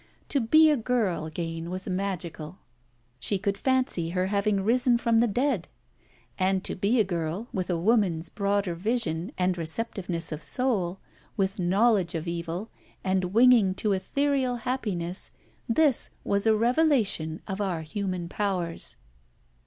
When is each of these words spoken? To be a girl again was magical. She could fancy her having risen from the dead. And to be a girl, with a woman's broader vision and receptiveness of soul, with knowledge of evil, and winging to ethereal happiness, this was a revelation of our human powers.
To 0.29 0.41
be 0.41 0.71
a 0.71 0.77
girl 0.77 1.27
again 1.27 1.69
was 1.69 1.87
magical. 1.87 2.57
She 3.19 3.37
could 3.37 3.55
fancy 3.55 4.09
her 4.09 4.25
having 4.25 4.61
risen 4.63 4.97
from 4.97 5.19
the 5.19 5.27
dead. 5.27 5.67
And 6.39 6.63
to 6.63 6.73
be 6.73 6.99
a 6.99 7.03
girl, 7.03 7.49
with 7.53 7.69
a 7.69 7.77
woman's 7.77 8.27
broader 8.27 8.73
vision 8.73 9.31
and 9.37 9.55
receptiveness 9.59 10.31
of 10.31 10.41
soul, 10.41 10.97
with 11.37 11.59
knowledge 11.59 12.15
of 12.15 12.27
evil, 12.27 12.71
and 13.03 13.25
winging 13.25 13.75
to 13.75 13.93
ethereal 13.93 14.55
happiness, 14.55 15.29
this 15.69 16.09
was 16.23 16.47
a 16.47 16.55
revelation 16.55 17.43
of 17.45 17.61
our 17.61 17.83
human 17.83 18.27
powers. 18.27 18.95